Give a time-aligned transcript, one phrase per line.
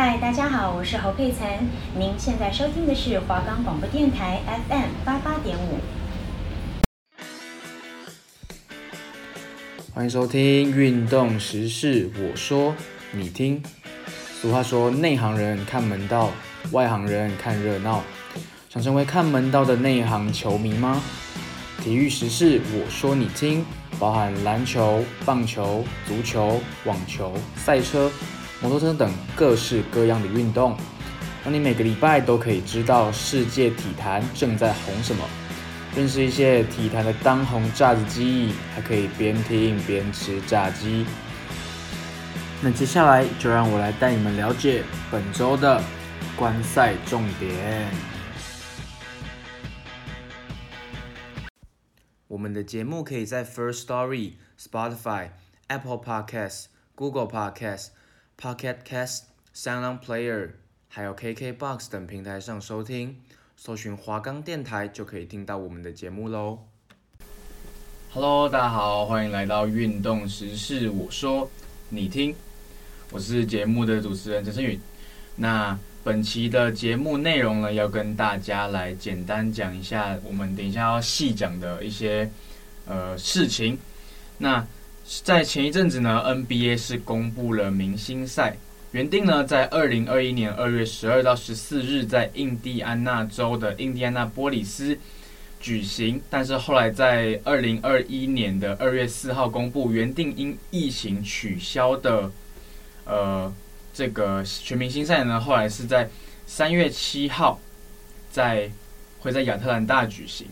[0.00, 1.58] 嗨，大家好，我是侯佩岑。
[1.96, 5.80] 您现在收听的是华冈广播电台 FM 八八点五。
[9.92, 12.76] 欢迎收听《运动时事》，我说
[13.10, 13.60] 你听。
[14.40, 16.30] 俗话说，内行人看门道，
[16.70, 18.04] 外行人看热闹。
[18.68, 21.02] 想成为看门道的内行球迷吗？
[21.82, 23.66] 体育时事，我说你听，
[23.98, 28.08] 包含篮球、棒球、足球、网球、赛车。
[28.60, 30.76] 摩托车等各式各样的运动，
[31.44, 35.24] 让你每个礼拜都可以知道世界体坛正在红什么，
[35.94, 41.06] 认识一些体坛的当红炸子鸡，还可以边听边吃炸鸡。
[42.60, 45.80] 那接下来就让我来带你们了解本周的
[46.36, 47.88] 观赛重点。
[52.26, 55.28] 我们的节目可以在 First Story、Spotify、
[55.68, 56.64] Apple Podcasts、
[56.96, 57.90] Google Podcasts。
[58.40, 60.50] Pocket Cast、SoundOn Player，
[60.88, 63.16] 还有 KKBox 等平台上收听，
[63.56, 66.60] 搜寻华冈电台就可以听到我们的节目喽。
[68.12, 71.50] Hello，大家好，欢迎来到运动时事，我说
[71.88, 72.32] 你听，
[73.10, 74.78] 我是节目的主持人陈昇宇。
[75.34, 82.30] 那本期的节目内容呢，要跟大家来简单讲一下，我们等一下要细讲的一些
[82.86, 83.76] 呃事情。
[84.38, 84.64] 那
[85.24, 88.58] 在前一阵子呢，NBA 是公布了明星赛，
[88.92, 94.98] 原定呢在二零二一年二月十二到十四日在印第安纳州的印第安纳波里斯
[95.58, 102.30] 举行，但是后来在二零二一年的二月四号公布，原定因疫情取消的
[103.06, 103.50] 呃
[103.94, 106.06] 这个全明星赛呢，后来是在
[106.46, 107.58] 三月七号
[108.30, 108.70] 在
[109.20, 110.46] 会在亚特兰大举行，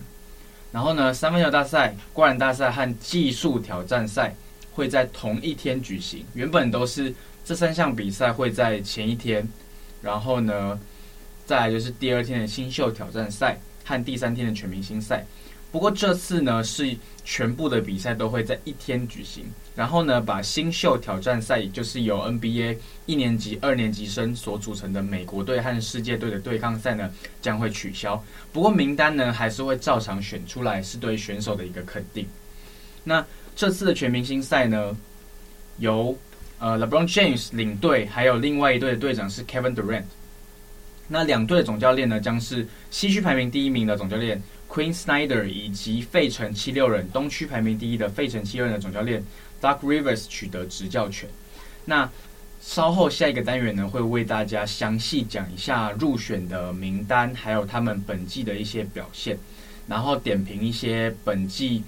[0.73, 4.35] 然后呢三分球大赛、灌篮大赛和技术挑战赛。
[4.77, 9.49] 会在同一天举行，原本都是这三项比赛会在前一天，
[10.03, 10.79] 然后呢，
[11.47, 15.25] 再来就是第二天的新秀挑战赛和第三天的全明星赛。
[15.73, 28.23] 不过这次呢是全部的比赛都会在一天举行，然后呢把新秀挑战赛，也就是由 NBA 一年级、二年级生所组成的美国队和世界队的对抗赛呢将会取消。
[28.53, 32.27] 不过名单呢还是会照常选出来，是对选手的一个肯定。
[33.05, 33.25] 那。
[33.57, 34.95] 这次的全明星赛呢，
[35.79, 36.17] 由
[36.59, 40.05] 呃 LeBron James 领队，还有另外一队的队长是 Kevin Durant。
[41.09, 49.25] 那两队的总教练呢，将是西区排名第一名的总教练 Quin Snyder，以及费城七六人东区排名第一的费城七六人的总教练
[49.63, 51.27] Doc Rivers 取得执教权。
[51.87, 52.11] 那
[52.61, 59.39] 稍后下一个单元呢，会为大家详细讲一下入选的名单，还有他们本季的一些表现，
[59.87, 61.83] 然后点评一些本季。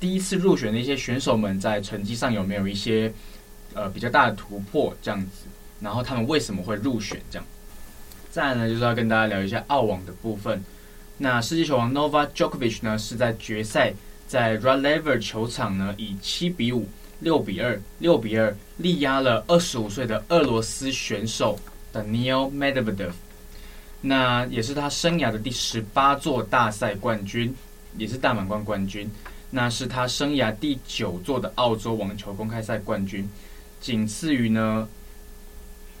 [0.00, 3.12] 第一次入选的一些选手们在成绩上有没有一些
[3.74, 5.48] 呃比较大的突破这样子，
[5.80, 7.46] 然后他们为什么会入选这样？
[8.30, 10.62] 再来呢就是要跟大家聊一下澳网的部分。
[11.16, 13.92] 那世界球王 Novak Djokovic 呢是在决赛
[14.28, 16.88] 在 Rod Laver 球场呢以七比五、
[17.18, 21.58] 六比二、六比二力压了二十五岁的俄罗斯选手
[21.92, 23.10] Daniil Medvedev，
[24.00, 27.52] 那也是他生涯的第十八座大赛冠军，
[27.96, 29.10] 也是大满贯冠军。
[29.50, 33.26] 那是他生涯第九座的澳洲网球公开赛冠军，
[33.80, 34.86] 仅次于呢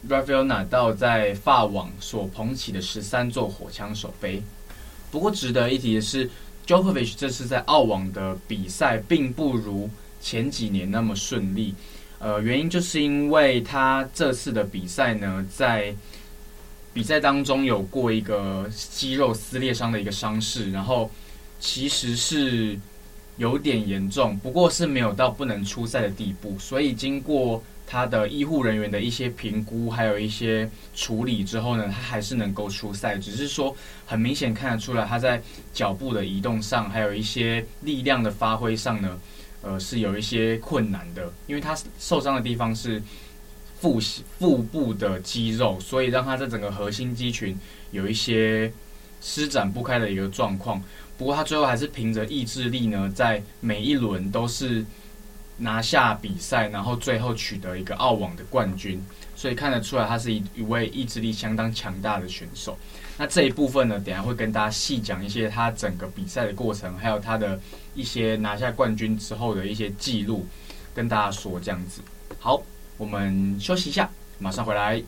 [0.06, 4.42] ，Rafael Nadal 在法网所捧起的十三座火枪手杯。
[5.10, 6.28] 不过值得一提的是
[6.66, 9.88] ，Djokovic 这次在澳网的比赛并不如
[10.20, 11.74] 前几年那么顺利。
[12.18, 15.94] 呃，原因就是因为他这次的比赛呢，在
[16.92, 21.10] 比赛当中有过一个肌肉撕裂伤的一个伤势，然后
[21.58, 22.78] 其实是。
[23.38, 33.16] 有点严重，不过是没有到不能出赛的地步，所以经过他的医护人员的一些评估，还有一些处理之后呢，他还是能够出赛。
[33.16, 35.40] 只是说很明显看得出来，他在
[35.72, 39.18] 脚步的移动上，还有一些力量的发挥上呢，
[39.62, 43.00] 呃，是有一些困难的，因为他受伤的地方是
[43.80, 44.00] 腹
[44.38, 47.56] 腹部的肌肉，所以让他在整个核心肌群
[47.92, 48.72] 有一些
[49.20, 50.82] 施展不开的一个状况。
[51.18, 54.84] 不过他最后还是凭着意志力呢，在每一轮都是
[55.56, 59.04] 拿下比赛，然后最后取得一个澳网的冠军，
[59.34, 62.78] 所以看得出来他是一一位意志力相当强大的选手。
[63.16, 67.58] 那这一部分呢，等下会跟大家细讲一些他整个比赛的过程，还有他的
[67.96, 70.46] 一些拿下冠军之后的一些记录，
[70.94, 72.00] 跟大家说这样子。
[72.38, 72.62] 好，
[72.96, 75.02] 我们休息一下，马上回来。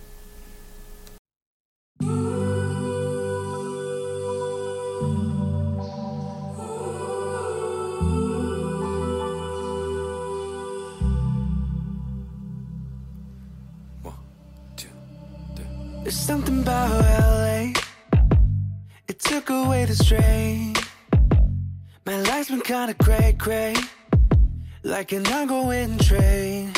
[25.11, 26.69] Like an ongoing train.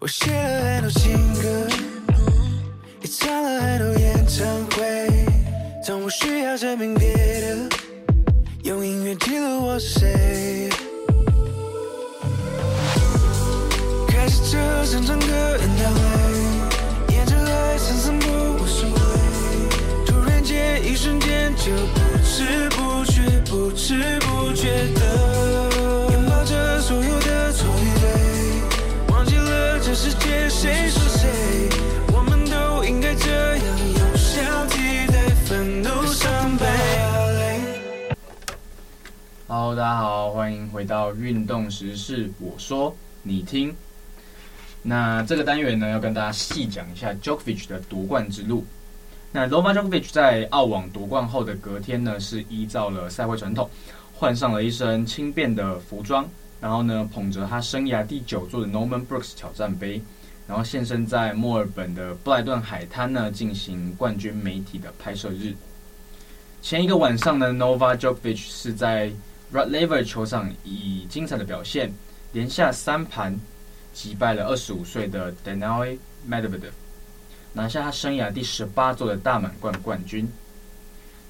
[0.00, 1.68] 我写了很多情歌，
[3.00, 5.08] 也唱了很多演唱会。
[5.86, 7.08] 当我需要证明别
[7.40, 7.76] 的，
[8.64, 10.68] 用音乐记录我是谁。
[14.08, 15.26] 开始车声唱歌
[15.58, 18.26] ，in LA，沿着海散散步
[18.58, 18.96] 无所谓。
[20.04, 24.15] 突然间，一瞬间就不知不觉，不知
[39.86, 42.92] 大家好，欢迎回到运动时事，我说
[43.22, 43.72] 你听。
[44.82, 48.64] 那这个单元呢，要跟大家细讲一下 Djokovic 的夺冠之路。
[49.30, 53.70] 那 Novak Djokovic 在澳网夺冠后的隔天呢，是依照了赛会传统，
[54.12, 56.28] 换上了一身轻便的服装，
[56.60, 60.02] 然后呢，捧着他生涯第九座的 Norman Brooks 挑战杯，
[60.48, 65.54] 然后现身在墨尔本的布莱顿海滩呢，进行冠军媒体的拍摄日。
[66.60, 69.12] 前一个晚上呢，Nova Djokovic 是在
[69.56, 71.90] Rod Laver 球场以精彩的表现，
[72.32, 73.38] 连下三盘。
[73.94, 75.96] 击败了二十五岁的 Daniil
[76.28, 76.70] Medvedev，
[77.54, 80.30] 拿下他生涯第十八座的大满贯冠军。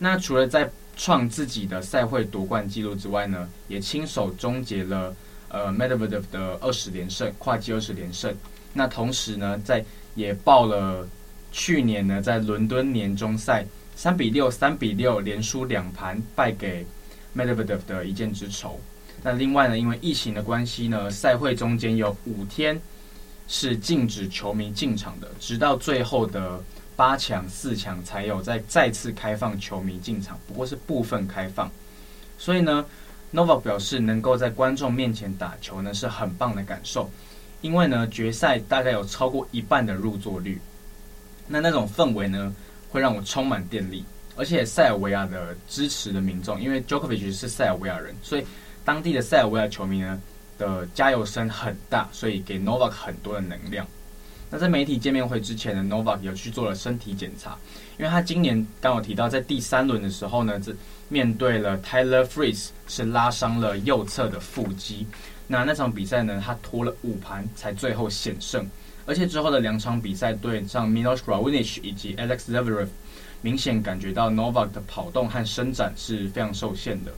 [0.01, 5.15] 那除了在创自己的赛会夺冠纪录之外呢，也亲手终结了
[5.49, 8.35] 呃 Medvedev 的二十连胜，跨季二十连胜。
[8.73, 9.85] 那同时呢，在
[10.17, 11.09] 也报了
[11.53, 13.65] 去年呢在伦敦年终赛
[13.95, 16.85] 三比六、三比六连输两盘败给
[17.37, 18.81] Medvedev 的一箭之仇。
[19.23, 22.81] 那另外呢，因为疫情的关系呢，赛会中间有五天
[23.49, 26.63] 是禁止球迷进场的，直到最后的
[26.95, 31.71] 八强、四强才有再再次开放球迷进场，不过是部分开放。
[32.39, 32.85] 所以呢
[33.33, 37.11] ，Nova 表示能够在观众面前打球呢是很棒的感受，
[37.63, 40.61] 因为呢决赛大概有超过一半的入座率，
[41.49, 42.55] 那那种氛围呢
[42.91, 44.05] 会让我充满电力，
[44.37, 48.47] 而且塞尔维亚的支持的民众，因为 Djokovic 是塞尔维亚人，所以。
[48.85, 50.23] 当地的塞尔维亚球迷呢
[50.59, 53.85] 的加油声很大，所以给 Novak 很多的能量。
[54.49, 57.59] 那在媒体见面会之前呢，Novak 有去做了身体检查，
[57.99, 60.73] 因为他今年刚有提到，在第三轮的时候呢，这
[61.09, 65.05] 面对了 Taylor Fritz 是拉伤了右侧的腹肌。
[65.49, 68.65] 那那场比赛呢，他拖了五盘才最后险胜，
[69.05, 72.87] 而且之后的两场比赛对上 Milos Raonic 以及 Alex Zverev，
[73.47, 77.13] 明显感觉到 Novak 的跑动和伸展是非常受限的。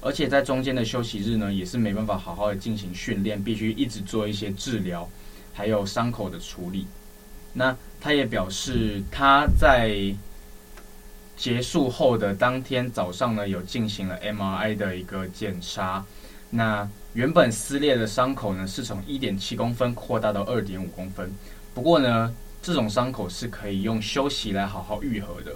[0.00, 5.06] 而且在中间的休息日呢，也是没办法好好的进行训练，必须一直做一些治疗，
[5.52, 6.86] 还有伤口的处理。
[7.52, 9.94] 那他也表示，他在
[11.36, 16.02] 结束后的当天早上呢，有进行了 MRI 的一个检查。
[16.48, 21.30] 那原本撕裂的伤口呢，是从一点七公分扩大到二点五公分。
[21.74, 25.54] 不过呢，这种伤口是可以用休息来好好愈合的。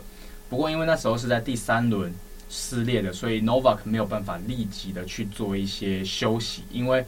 [0.49, 2.13] 不过因为那时候是在第三轮。
[2.55, 7.03] 撕裂的，所以 Novak 没有办法立即的去做一些休息，因为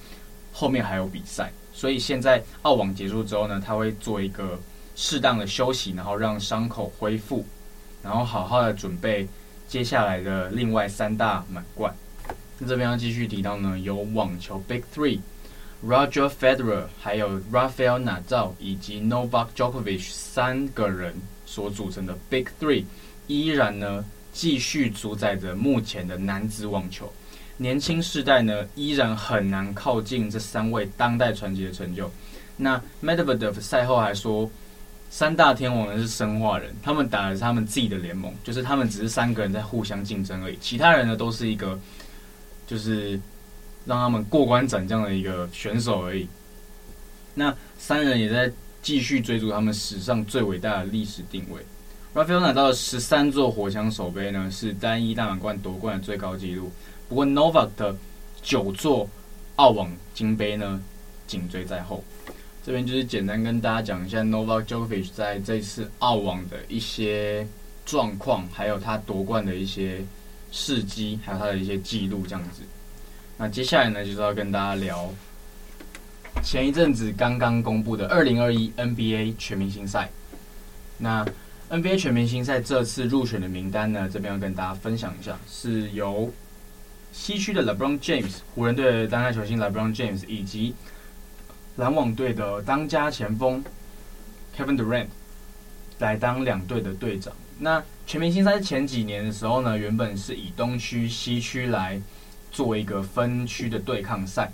[0.55, 1.53] 后面还有比赛。
[1.71, 4.59] 所以现在澳网结束之后呢，他会做一个
[4.97, 7.45] 适当的休息，然后让伤口恢复，
[8.03, 9.29] 然后好好的准备
[9.69, 11.95] 接下来的另外三大满贯。
[12.59, 15.21] 那这边要继续提到呢，有网球 Big Three
[15.87, 21.15] Roger Federer，还有 Rafael Nadal 以及 Novak Djokovic 三个人
[21.45, 22.85] 所组成的 Big Three，
[23.27, 24.05] 依然呢。
[24.37, 27.09] 继续主宰着目前的男子网球，
[27.57, 32.11] 年轻世代呢依然很难靠近这三位当代传奇的成就。
[32.57, 34.51] 那 Medvedev 赛后还说，
[35.09, 41.79] 三大天王呢是生化人，他们打的是他们自己的联盟，就是他们只是三个人在互相竞争而已，其他人呢都是一个
[42.67, 43.17] 就是
[43.85, 46.27] 让他们过关斩将的一个选手而已。
[47.35, 51.61] 那三人也在继续追逐他们史上最伟大的历史定位。
[52.15, 56.71] Rafael 拿到了十三座火枪手杯呢，是单一大满贯夺冠的最高纪录。
[57.09, 57.97] 不过 Novak 的
[58.41, 59.09] 九座
[59.57, 60.81] 澳网金杯呢，
[61.27, 62.05] 紧追在后。
[62.65, 67.47] 这边就是简单跟大家讲一下 Novak Djokovic 在这次澳网的一些
[67.85, 70.03] 状况，还有他夺冠的一些
[70.53, 72.63] 事迹，还有他的一些记录这样子。
[73.37, 75.13] 那接下来呢，就是要跟大家聊
[76.43, 80.09] 前一阵子刚刚公布的二零二一 NBA 全明星赛。
[80.99, 81.27] 那
[81.71, 86.33] NBA 全明星赛这次入选的名单呢，这边要跟大家分享一下，是由
[87.13, 90.75] 西区的 LeBron James、湖人队的当家球星 LeBron James 以及
[91.77, 93.65] 篮网队的当家前锋
[94.57, 95.09] Kevin Durant
[95.99, 97.33] 来当两队的队长。
[97.59, 102.01] 那全明星赛前几年的时候呢，原本是以东区、西区来
[102.55, 104.51] 做一个分区的对抗赛。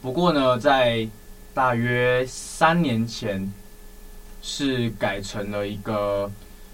[0.00, 1.06] 不过呢，在
[1.52, 3.52] 大约三年前，
[4.40, 6.30] 是改成了一个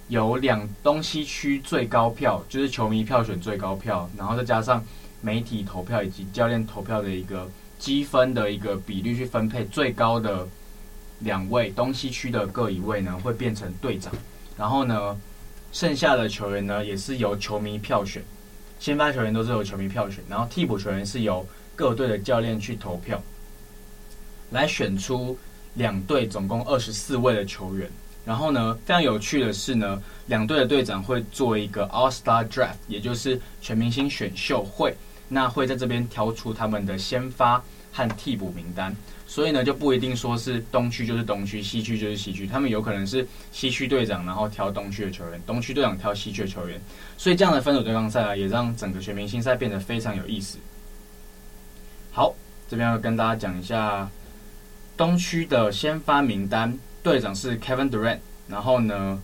[0.07, 4.85] 有两东西区最高票，就是球迷票选最高票，然后再加上
[5.21, 10.47] 媒体投票以及教练投票的一个积分的一个比率去分配最高的
[11.21, 14.13] 两位东西区的各一位呢，会变成队长。
[14.57, 15.19] 然后呢，
[15.73, 18.23] 剩下的球员呢，也是由球迷票选，
[18.87, 23.21] 先发球员都是由球迷票选，然后替补球员是由各队的教练去投票，
[24.51, 25.37] 来选出。
[25.75, 27.91] 两队总共二十四位的球员，
[28.25, 34.97] 然后呢，非常有趣的是呢，两队的队长会做一个 All Star Draft，也就是全明星选秀会，
[35.29, 37.63] 那会在这边挑出他们的先发
[37.97, 38.95] 和替补名单，
[39.27, 46.79] 所以呢，就不一定说是东区就是东区，西区就是西区，他们有可能是西区队长，然后挑东区的球员，东区队长挑西区的球员，
[47.17, 50.59] 所以这样的分组对抗赛啊，也让整个全明星赛变得非常有意思。
[52.13, 52.35] 好，
[52.69, 54.11] 这边要跟大家讲一下。
[54.99, 59.21] 东区的先发名单，队长是 Kevin Durant，然后呢，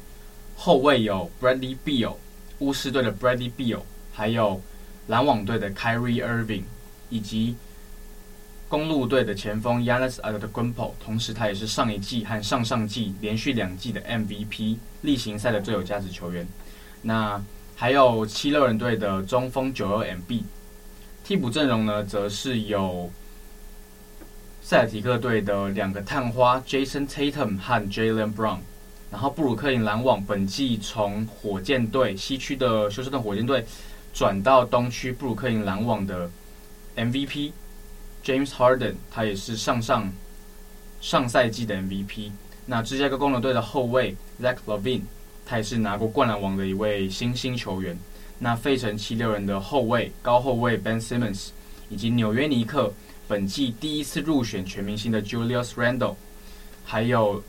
[0.54, 2.16] 后卫有 Bradley Beal，
[2.58, 3.80] 巫师队的 Bradley Beal，
[4.12, 4.60] 还有
[5.06, 6.64] 篮网队的 Kyrie Irving，
[7.08, 7.56] 以及
[8.72, 16.48] 公鹿队的前锋 Yanis Antetokounmpo，同时他也是上一季和上上季连续两季的 MVP，例行赛的最有价值球员。
[17.02, 17.38] 那
[17.76, 20.42] 还有七六人队的中锋九二 MB，
[21.22, 23.10] 替补阵容呢，则是有。
[24.62, 28.60] 塞尔提克队的两个探花 Jason Tatum 和 Jalen Brown，
[29.10, 33.66] 然后布鲁克林篮网本季从火箭队西区的休斯顿火箭队
[34.14, 36.30] 转到东区布鲁克林篮网的
[36.96, 37.52] MVP
[38.24, 40.12] James Harden，他也是上上
[41.00, 42.30] 上赛季的 MVP。
[42.66, 45.02] 那芝加哥公牛队的后卫 Zach LaVine，
[45.44, 47.98] 他也是拿过灌篮王的一位新星球员。
[48.38, 51.48] 那费城七六人的后卫高后卫 Ben Simmons，
[51.88, 52.92] 以及纽约尼克。
[53.28, 56.16] 本季第一次入选全明星的 Julius Randle，
[56.84, 57.42] 还有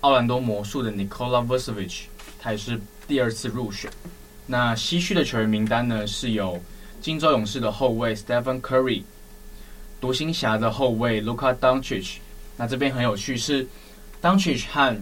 [0.00, 2.02] 奥兰多魔术的 Nikola Vucevic，
[2.38, 3.90] 他也是第二次入选。
[4.46, 6.58] 那西区的球员名单呢，是有
[7.02, 9.02] 金州勇士的后卫 Stephen Curry，
[10.00, 12.16] 独行侠的后卫 Luka Doncic。
[12.56, 13.66] 那这边很有趣是
[14.22, 14.96] ，Doncic 和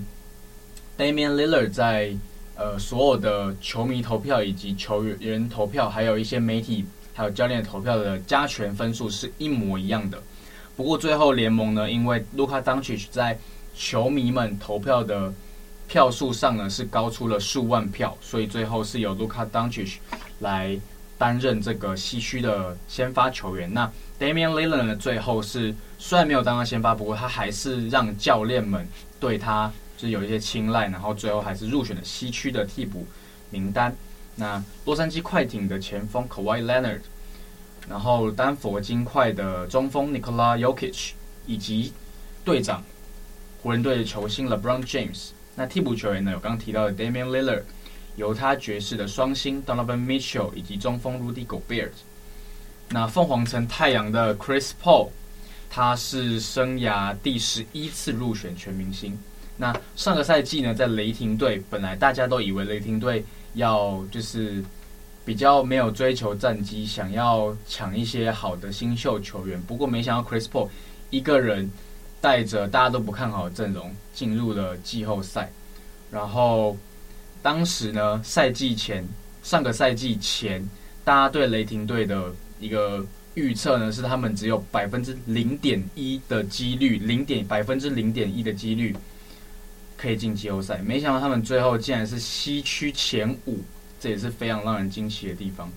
[0.99, 2.15] Damian Lillard 在
[2.57, 6.85] 呃所有的球迷投票以及球员投票，还有一些媒体。
[7.17, 10.21] 还有教练投票的加权分数是一模一样的，
[10.77, 13.39] 不过最后联盟呢，因为卢卡·当奇奇在
[13.73, 15.33] 球迷们投票的
[15.87, 20.01] 票数上呢是高出了数万票，所以最后是由卢卡·当奇奇
[20.41, 20.77] 来
[21.18, 23.73] 担任这个西区的先发球员。
[23.73, 28.87] 那 Damian Lillard 呢，最后是虽然没有当上先发，不过他还是让教练们
[29.18, 33.06] 对他就是有一些青睐，然后最后还是入选了西区的替补
[33.50, 33.94] 名单。
[34.37, 37.00] 那洛杉矶快艇的前锋 Kawhi Leonard，
[37.88, 41.12] 然后丹佛金块的中锋 Nikola Jokic，
[41.47, 41.92] 以及
[42.44, 42.83] 队长
[43.62, 45.28] 湖人队的球星 LeBron James。
[45.54, 47.62] 那替补球员呢，有刚刚提到的 Damian Lillard，
[48.16, 51.90] 犹他爵士的双星 Donovan Mitchell，以及中锋 Rudy Gobert。
[52.88, 55.11] 那凤凰城太阳的 Chris Paul，
[55.68, 59.18] 他是生涯第十一次入选全明星。
[59.56, 63.25] 那上个赛季呢，在雷霆队，本来大家都以为雷霆队。
[63.54, 64.64] 要就是
[65.25, 69.62] 比较没有追求战绩，想要抢一些好的新秀球员。
[69.62, 70.68] 不过没想到 Chris Paul
[71.11, 71.71] 一个人
[72.21, 75.52] 带着大家都不看好的阵容进入了季后赛。
[76.11, 76.76] 然后
[77.45, 79.07] 当时呢，赛季前
[79.43, 80.67] 上个赛季前，
[81.05, 88.97] 大家对雷霆队的一个预测呢，是他们只有百分之零点一的几率，零点百分之零点一的几率。
[89.95, 93.63] 可以进季后赛，没想到他们最后竟然是西区前五，
[94.01, 95.71] 这也是非常让人惊奇的地方。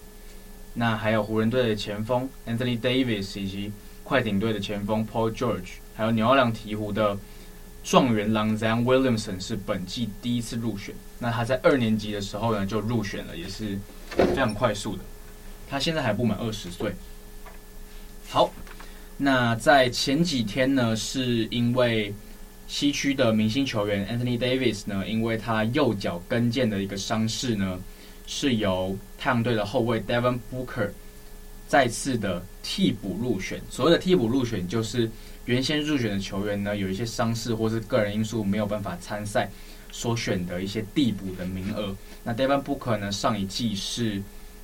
[0.73, 3.73] 那还有湖人队的前锋 Anthony Davis，以及
[4.05, 7.17] 快艇队的前锋 Paul George，还有纽奥良鵜鹕的
[7.87, 10.93] 状元郎 Zion Williamson 是本季第一次入选。
[11.19, 13.79] 那他在二年级的时候呢就入选了，也是
[14.09, 15.03] 非常快速的。
[15.69, 16.93] 他现在还不满二十岁。
[18.27, 18.51] 好，
[19.15, 22.13] 那在前几天呢，是因为。
[22.69, 27.79] 西区的明星球员 Anthony Davis 呢，因为他右脚跟腱的一个伤势呢，
[28.25, 30.89] 是由太阳队的后卫 Devin Booker
[31.65, 33.61] 再次的替补入选。
[33.69, 35.09] 所谓的替补入选，就是
[35.47, 39.49] 原先入选的球员呢，有一些伤势或是个人因素没有办法参赛，
[39.93, 41.95] 所选的一些递补的名额。
[42.23, 44.21] 那 Devin Booker 呢，上一季是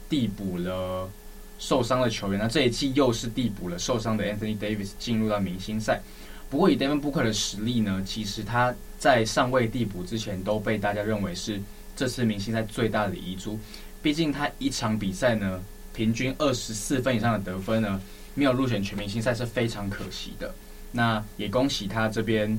[0.10, 1.10] 递补了
[1.58, 6.02] 受伤的球员，那这一季又是递补了受伤的 Anthony Davis 进入到明星赛。
[6.50, 11.62] 不过以 Devin Booker 的实力呢，其实他在上位递补之前都被大家认为是
[11.96, 13.58] 这次明星赛最大的遗珠。
[14.02, 15.64] 毕竟他一场比赛呢，
[15.96, 18.02] 平均二十四分以上的得分呢，
[18.36, 20.54] 没有入选全明星赛是非常可惜的。
[20.94, 22.58] 那也恭喜他这边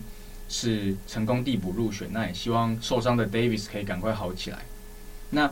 [0.49, 4.59] 是成功递补入选，那也希望受伤的 Davis 可以赶快好起来。
[5.31, 5.51] 那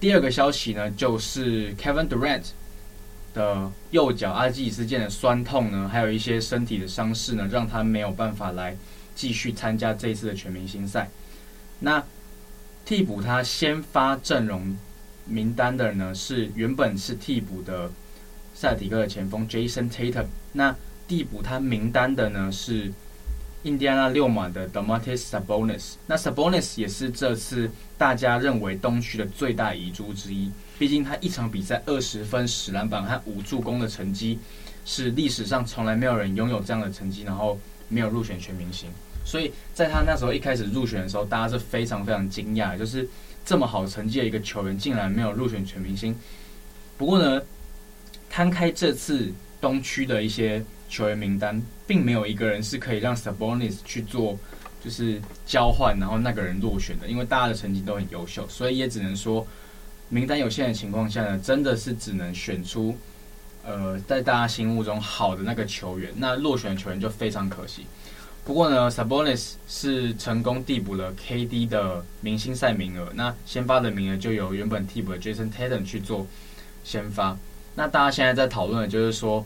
[0.00, 2.42] 第二个消息呢，就是 Kevin Durant
[3.34, 8.76] 的右脚阿基里斯腱的酸痛呢，还有一些身体的伤势呢，让他没有办法来
[9.14, 11.08] 继续参加这一次的全明星赛。
[11.80, 12.02] 那
[12.84, 14.76] 替补他先发阵容
[15.24, 17.90] 名单的呢，是原本是替补的
[18.54, 20.26] 塞尔提克的前锋 Jason Tatum。
[20.52, 20.74] 那
[21.12, 22.90] 替补他名单的呢，是
[23.64, 25.96] 印第安纳六马的 Domantas Sabonis。
[26.06, 30.50] 那 Sabonis 也是这次大家认为东区的最大遗珠之一。
[30.78, 34.38] 毕竟他一场比赛二十分、十篮板和五助攻的成绩，
[34.86, 38.88] 是历史上从来没有人拥有这样的成绩，然后没有入选全明星。
[39.22, 43.06] 所以在他那时候一开始入选的时候，大家是非常非常惊讶，就是
[43.44, 46.16] 这么好成绩的一个球员竟然没有入选全明星。
[46.96, 47.42] 不过呢，
[48.30, 54.38] 摊开这次东区的一些球员名单，并没有一个人是可以让 Sabonis 去做
[54.84, 59.46] 就是交换，然后那个人落选的，因为大家的成绩都很优秀，所以也只能说。
[60.08, 62.94] 名单有限的情况下呢，真的是只能选出，
[63.64, 66.12] 呃，在大家心目中好的那个球员。
[66.16, 67.86] 那落选的球员就非常可惜。
[68.44, 73.10] 不过呢，Sabonis 是成功递补了 KD 的明星赛名额。
[73.14, 76.26] 那先发的名额就由原本替补的 Jason Tatum 去做
[76.84, 77.34] 先发。
[77.74, 79.42] 那大家现在在讨论的就是说，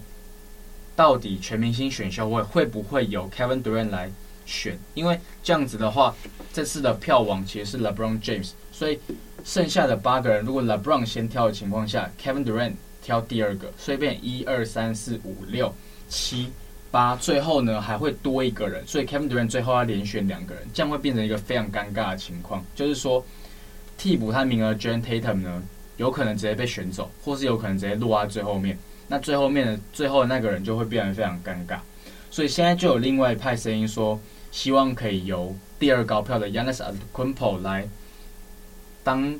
[0.97, 4.11] 到底全明星选秀会会不会由 Kevin Durant 来
[4.47, 4.76] 选？
[4.95, 6.12] 因为这样子的话，
[6.53, 8.99] 这次的票王其实是 LeBron James，所以。
[9.45, 15.73] 剩下的八个人，如果 LeBron 先挑的情况下，Kevin Durant 挑第二个，所以变一二三四五六
[16.09, 16.50] 七
[16.91, 23.25] 八，最后呢还会多一个人，所以 Kevin Durant 最后要连选两个人，这样会变成一个非常尴尬的情况，就是说
[23.97, 25.62] 替补他名额 Jayson Tatum 呢，
[25.97, 28.77] 有可能直接被选走，或是有可能直接落在最后面，
[29.09, 31.79] 那最后面的最后那个人就会变得非常尴尬，
[32.31, 34.19] 所以现在就有另外一派声音说，
[34.51, 37.87] 希望可以由第二高票的 Yanis Antetokounmpo 来。
[39.05, 39.38] 当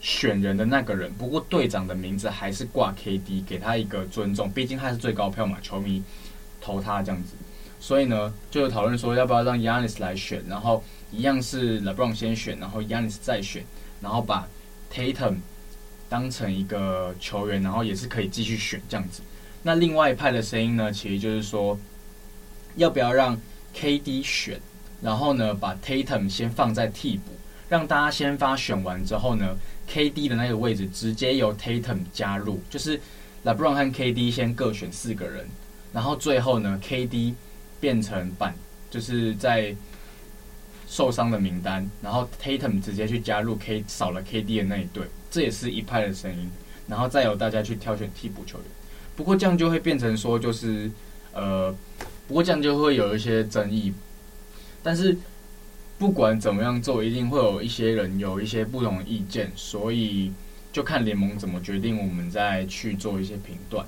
[0.00, 6.02] 选人的那个人，不过队长的名字还是挂 KD，给他一个尊重，毕竟他是最高票嘛，球迷
[6.60, 7.34] 投他这样子，
[7.78, 10.82] 所以呢，就有讨论说要不要让 Yanis 来选，然后
[11.12, 13.64] 一样是 LeBron 先选，然后 Yanis 再选，
[14.00, 14.48] 然后把
[14.92, 15.36] Tatum
[16.08, 19.22] 当成一个球员，然后也是可以继续选这样子。
[19.62, 21.78] 那另外一派的声音呢，其实就是说，
[22.76, 23.38] 要不要让
[23.74, 24.60] KD 选，
[25.02, 27.32] 然后呢，把 Tatum 先放在替补。
[27.68, 29.54] 让大家先发选完之后呢
[29.86, 32.98] ，KD 的那个位置直接由 Tatum 加入，就是
[33.44, 35.46] LeBron 和 KD 先各选四个人，
[35.92, 37.34] 然后最后呢，KD
[37.78, 38.54] 变成板，
[38.90, 39.76] 就是在
[40.88, 46.50] 受伤的名单，然后 Tatum 直接去加入 K 少了 KD 的那一队，这也是一派的声音，
[46.86, 48.66] 然后再由大家去挑选替补球员。
[49.16, 50.90] 不过这样就会变成说，就是
[51.32, 51.74] 呃，
[52.26, 53.92] 不过这样就会有一些争议，
[54.82, 55.16] 但是。
[55.98, 60.30] 不管怎么样做，一定会有一些人有一些不同的意见，所以
[60.72, 63.84] 就看联盟怎么决定，我们再去做一些评断。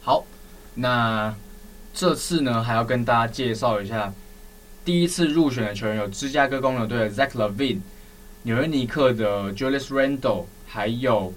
[0.00, 0.24] 好，
[0.76, 1.34] 那
[1.92, 4.14] 这次呢，还要跟大家介绍一下
[4.84, 7.80] 第一次入选的球员有芝加哥公牛队的 Zach Levine，、
[8.44, 11.32] 纽约尼克的 Julius Randle，还有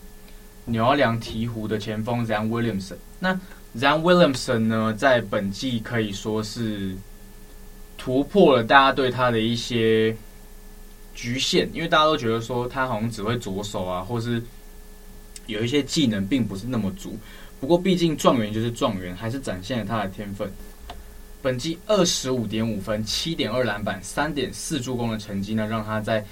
[0.66, 2.98] 纽奥良鵜鹕的前锋 Zan Williamson。
[3.18, 3.34] 那
[3.78, 6.96] Zan Williamson 呢，在本季可以说是。
[7.98, 10.18] 突破了大家对他的一些
[11.14, 14.42] 局限，因为大家都觉得说他好像只会左手啊，或是
[15.46, 17.16] 有一些技能并不是那么足。
[17.60, 20.52] 不过毕竟状元就是状元，还是展现了他的天分。
[21.44, 26.26] 本季二十五点五分、七点二篮板、三点四助攻的成绩呢，让他在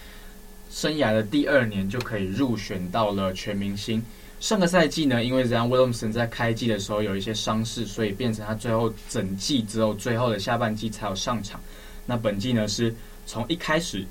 [0.69, 4.03] 生涯的第二年就可以入选到了全明星。
[4.39, 11.59] 上个赛季呢，因为 Zion Williamson 在开季的时候有一些伤势，所以变成他最后整季只有最后的下半季才有上场。
[12.05, 14.05] 那本季呢，是从一开始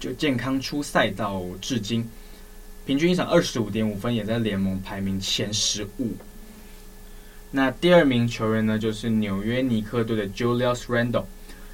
[0.00, 2.08] 就健康出赛到至今，
[2.84, 6.16] 平均一场二十五点五分，也在联盟排名前十五。
[7.52, 11.26] 那第二名球员呢，就是纽约尼克队的 Julius Randle。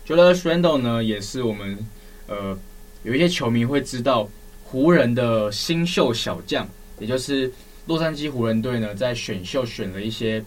[0.07, 1.79] Julius Randle 呢，也是我们
[2.27, 2.59] 呃
[3.03, 4.29] 有一些球迷会知道
[4.65, 7.53] 湖人的新秀小将，也就是。
[7.87, 10.45] 洛杉矶湖人队呢，在选秀选了一些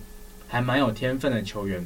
[0.48, 1.86] 还蛮有天分的球员，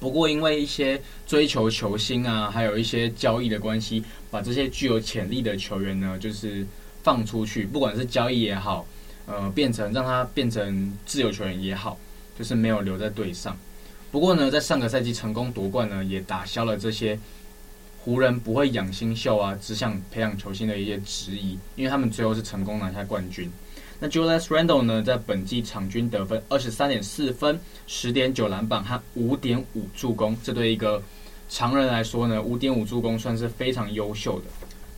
[0.00, 6.64] 不过因为一些追求球星啊，还有一些交易的关系，把这些具有潜力的球员呢，就是
[7.02, 8.86] 放出去，不管是交易也好，
[9.26, 11.98] 呃，变成让他变成自由球员也好，
[12.38, 13.54] 就是没有留在队上。
[14.10, 17.18] 不过呢，在上个赛季成功夺冠呢，也打消了这些
[18.06, 23.50] 湖人不会养新秀啊，只想培养球星的一些质疑，因为他们最后是成功拿下冠军。
[23.98, 31.02] 那 Julius Randle 呢，在本季场均得分二十三点四分、十点九篮板和五点五助攻，这对一个
[31.48, 34.44] 常人来说呢，五点五助攻算是非常优秀的。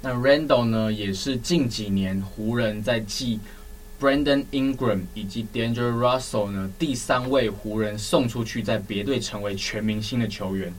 [0.03, 3.41] 那 Randle 呢，也是近几年湖人在继
[3.99, 10.71] Brandon Ingram 以及 D'Angelo Russell 呢第三位湖人送出去在别队成为全明星的球员。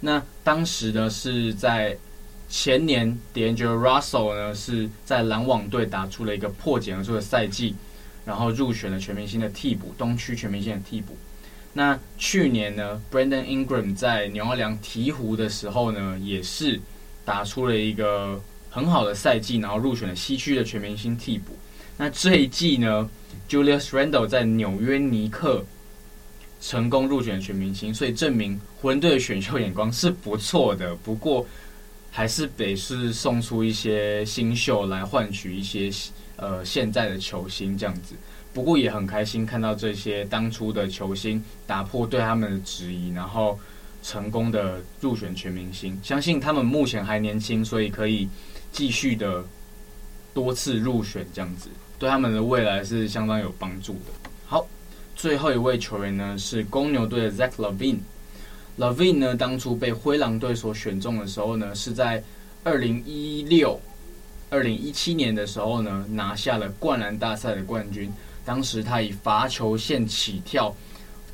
[0.00, 1.96] 那当时呢是在
[2.48, 7.74] 前年 D'Angelo Russell 呢是在篮网队打出了一个破茧而出的赛季，
[8.24, 11.16] 然后入选了全明星的替补，东区全明星的替补。
[11.72, 16.80] 那去年呢，Brandon Ingram 在纽奥良鹈鹕的时候呢，也是
[17.24, 21.56] 打出了一个很好的赛季，然后入选了西区的全明星替补。
[21.96, 23.08] 那这一季呢
[23.48, 25.64] ，Julius Randle 在纽约尼克
[26.60, 30.94] 成功入选全明星，所以证明湖人队的选秀眼光是不错的。
[30.96, 31.46] 不过，
[32.10, 35.90] 还是得是送出一些新秀来换取一些
[36.36, 38.14] 呃现在的球星这样子。
[38.52, 43.58] 不过也很开心看到这些当初的球星打破对他们的质疑，然后
[44.02, 45.98] 成功的入选全明星。
[46.02, 48.28] 相信他们目前还年轻，所以可以
[48.72, 49.44] 继续的
[50.34, 54.29] 多次入选这样子，对他们的未来是相当有帮助的。
[55.20, 57.98] 最后一位球员呢是公牛队的 Zach LaVine。
[58.78, 62.24] LaVine 呢当初被灰狼队所选中的时候呢，是在
[62.64, 63.78] 二零一六、
[64.48, 68.10] 二零一七年的时候呢拿下了灌篮大赛的冠军。
[68.46, 70.74] 当时他以罚球线起跳、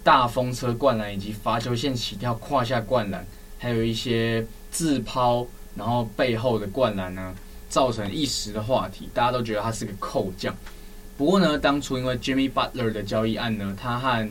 [0.03, 3.25] 大风车灌篮以及罚球线起跳胯下灌篮，
[3.57, 5.47] 还有一些自抛
[5.77, 7.33] 然后背后的灌篮呢，
[7.69, 10.53] 造成一时的话题，大家都觉得他是个扣将。
[11.17, 14.29] 不过呢，当初因为 Jimmy Butler 的交易案呢，他和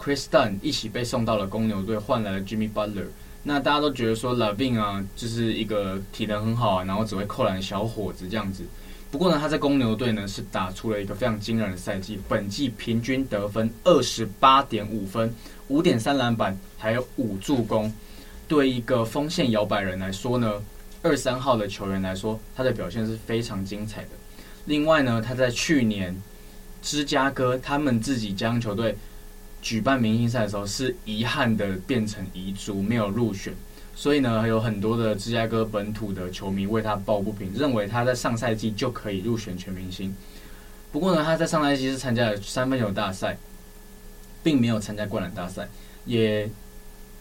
[0.00, 3.06] Chris Dunn 一起被送到了公牛队，换来了 Jimmy Butler。
[3.42, 8.64] 那大家都觉得说 Lavin 啊，就是一个体能很好啊，然后只会扣篮的小伙子这样子。
[9.10, 15.30] 不过呢，他在公牛队呢是打出了一个非常惊人的赛季，本季平均得分二十八点五分，
[15.68, 17.92] 五点三篮板，还有五助攻。
[18.48, 20.62] 对一个锋线摇摆人来说呢，
[21.02, 24.10] 二三号的球员来说，他的表现是非常精彩的。
[24.66, 26.16] 另外呢，他在去年
[26.80, 28.96] 芝加哥他们自己将球队
[29.60, 33.52] 举办明星赛的时候，是遗憾的变成遗珠，没有入选。
[33.94, 40.14] 所以呢，有很多的芝加哥本土的球迷为他抱不平，认为他在上赛季就可以入选全明星。
[40.90, 43.36] 不过呢，他在上赛季是参加了三分球大赛，
[44.42, 45.68] 并没有参加灌篮大赛，
[46.06, 46.48] 也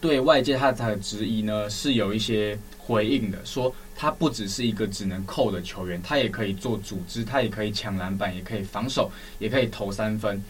[0.01, 10.43] 对外界他的质疑呢是有一些回应的，说他不只是一个只能扣的球员，他也可以做组织，他也可以抢篮板，也可以防守，也可以投三分。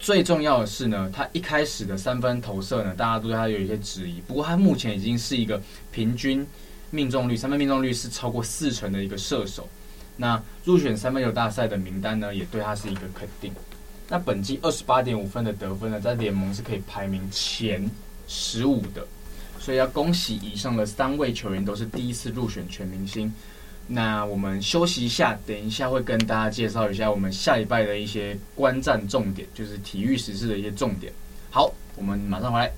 [0.00, 4.20] 最重要的是呢，他一开始的三分投射呢，大家都对他有一些质疑。
[4.26, 5.60] 不过他目前已经是一个
[5.92, 6.46] 平均
[6.90, 9.68] 命中率，三分命中率是超过四成的一个射手。
[10.16, 13.52] 那入选三分球大赛的名单呢，也对他是一个肯定。
[14.08, 17.90] 那本季二十八点五分的得分呢，在联盟是可以排名前
[18.28, 19.04] 十五的。
[19.58, 23.30] 所以要恭喜以上的三位球员都是第一次入选全明星。
[23.86, 31.12] 那我们休息一下，等一下会跟大家介绍一下我们下礼拜的一些观战重点，就是体育时事的一些重点。
[31.50, 32.70] 好，我们马上回来。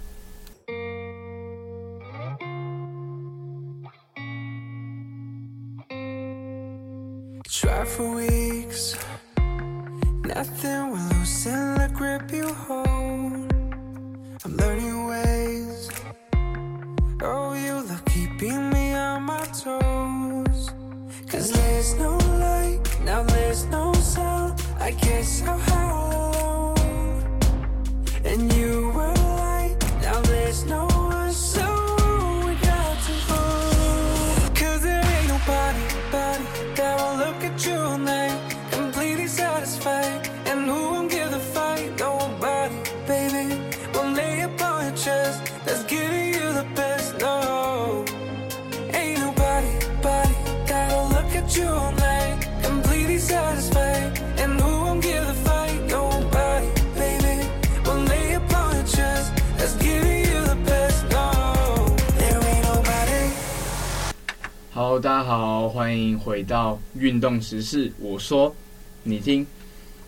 [65.00, 67.90] 大家好，欢迎回到运动时事。
[67.98, 68.54] 我说，
[69.02, 69.46] 你听。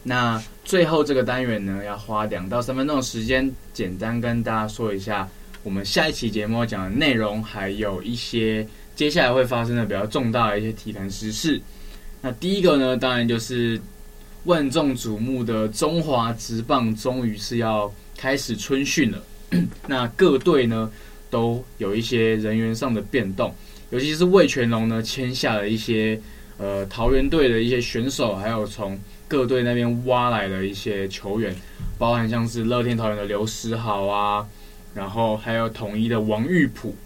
[0.02, 5.26] 那最后这个单元呢，要花两到三分钟的时间，简单跟大家说一下
[5.62, 11.58] 我们下一期节目要讲的内容，还有一些接下来会发生的比较重大的一些体坛时事。
[12.20, 13.80] 那第一个呢，当然就是
[14.44, 19.22] 万众瞩目的中华职棒，终于是要开始春训了。
[19.86, 20.90] 那各队呢
[21.30, 23.54] 都有一些人员上的变动，
[23.92, 26.18] 尤其是魏全龙呢签下了一些
[26.56, 31.54] 呃桃园队的一些选手，还有从各队那边挖来的一些球员，
[31.98, 34.46] 包含像是乐天桃园的刘思豪啊，
[34.94, 36.96] 然后还有统一的王玉普，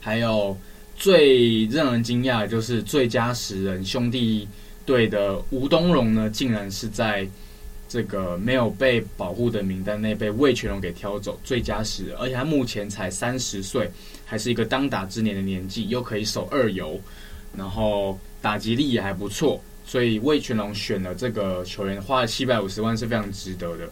[0.00, 0.58] 还有
[0.96, 4.46] 最让人惊讶的就是最佳十人兄弟
[4.84, 7.26] 队的吴东荣呢，竟然是在。
[7.90, 13.90] 这个没有被保护的名单内被魏全龙给挑走最佳十，而且他目前才三十岁，
[14.24, 17.00] 还是一个当打之年的年纪，又可以守二游，
[17.56, 23.90] 然后打击力也还不错，所以魏全龙选了这个球员，花了七百五十万是非常值得的。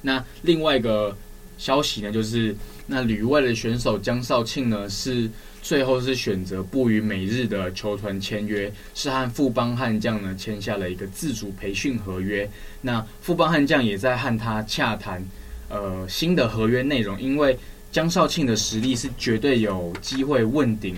[0.00, 1.16] 那另外一个
[1.58, 2.54] 消息呢，就是
[2.86, 5.28] 那旅外的选手江少庆呢是。
[5.62, 12.48] 最后是选择不与美日的球团签约，是和富邦悍将呢签下了一个自主培训合约。
[12.80, 15.24] 那富邦悍将也在和他洽谈，
[15.68, 17.20] 呃，新的合约内容。
[17.20, 17.58] 因为
[17.92, 20.96] 江少庆的实力是绝对有机会问鼎，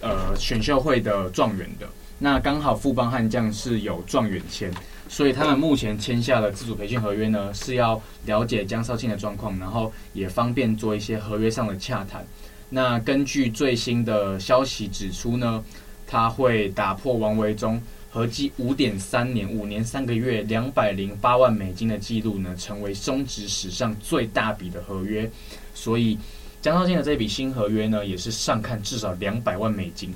[0.00, 1.88] 呃，选秀会的状元的。
[2.18, 4.72] 那刚好富邦悍将是有状元签，
[5.08, 12.26] 所以他们目前签下了自主培训合约呢，是要了解江少庆的状况，然后也方便做一些合约上的洽谈。
[12.68, 15.64] 那根据最新的消息指出呢，
[16.06, 25.30] 他会打破王维忠合计五点三年五年三个月两百零八万美金的记录呢，成为中职史上最大笔的合约。
[25.74, 26.18] 所以
[26.60, 30.12] 江少庆的这笔新合约呢，也是上看至少两百万美金。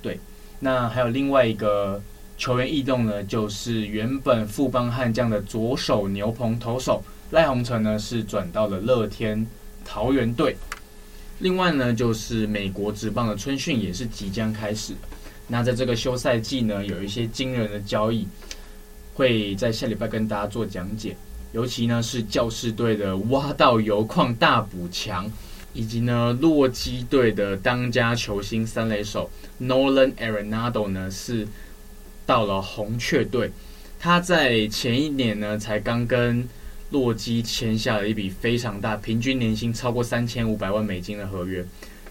[0.00, 0.18] 对，
[0.58, 2.02] 那还有另外一个
[2.36, 9.46] 球员异动呢，就是原本富邦悍将的左手牛棚投手赖鸿成呢，是转到了乐天
[9.84, 10.56] 桃园队。
[11.42, 14.94] 另外呢，就是美国职棒的春训也是即将开始。
[15.48, 18.28] 那在这个休赛季呢，有一些惊人的交易，
[19.12, 21.16] 会在下礼拜跟大家做讲解。
[21.50, 25.30] 尤其呢是教士队的挖到油矿大补强，
[25.74, 29.28] 以及呢洛基队的当家球星三垒手
[29.60, 31.46] Nolan Arenado 呢是
[32.24, 33.50] 到了红雀队。
[33.98, 36.48] 他在前一年呢才刚跟
[36.92, 41.64] 洛基签下了一笔非常大，平均年薪超过三千五百万美金的合约。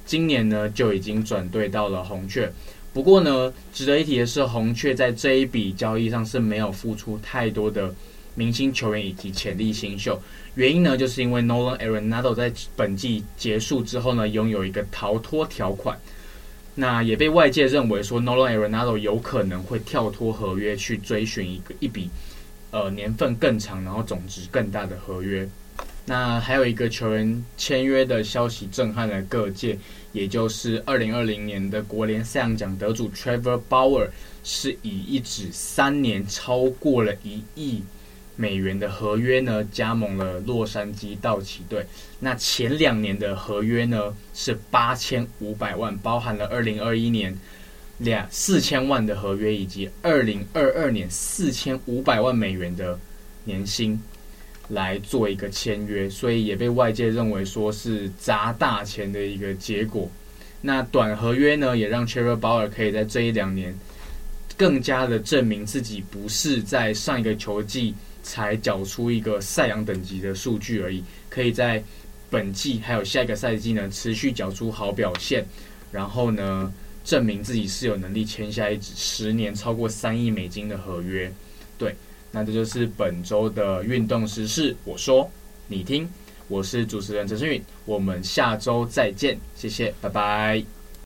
[0.06, 2.52] 今年呢就已经转队到了红雀。
[2.92, 7.94] 不过呢，值得一提的是，红雀在这一笔交易上是没有付出太多的
[8.36, 10.22] 明星球员以及潜力新秀。
[10.56, 15.98] 原因呢，就是因为 Nolan Arenado 在本季结束之后呢，拥有一个逃脱条款。
[16.76, 22.10] 那也被外界认为说，Nolan Arenado 有可能会跳脱合约去追寻一个一笔。
[22.72, 25.48] 呃，年份更长，然后总值更大的合约。
[26.06, 29.78] 那还有一个球员签约的消息震撼了各界，
[30.14, 34.08] 也就是二零二零年的国联赛扬奖得主 Trevor Bauer
[34.44, 37.84] 是以一纸三年超过了一亿
[38.36, 41.86] 美元的合约呢，加盟了洛杉矶道奇队。
[42.20, 47.38] 那前两年的合约呢是八千五百万，包含了二零二一年。
[48.04, 53.00] 两四千万的合约，以及二零二二年四千五百万美元的
[53.44, 54.02] 年薪
[54.70, 60.10] 来做一个签约，所以也被外界认为说是砸大钱的一个结果。
[60.62, 63.78] 那短合约呢，也让 Trevor Bauer 可以在这一两年
[64.58, 71.84] 更加的证明自己不是在上一个球季才缴出一个赛扬等级的数据而已，可以在
[72.32, 75.46] 本季还有下一个赛季呢持续缴出好表现，
[75.92, 76.74] 然后呢。
[77.04, 81.32] 证明自己是有能力签下一纸十年超过三亿美金的合约，
[81.78, 81.96] 对，
[82.32, 84.76] 那这就是本周的运动时事。
[84.84, 85.30] 我说
[85.68, 86.08] 你听，
[86.48, 90.81] 我是主持人陈诗允，我们下周再见，谢谢，拜拜。